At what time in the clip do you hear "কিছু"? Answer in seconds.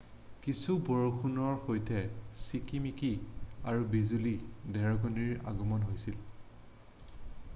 0.43-0.75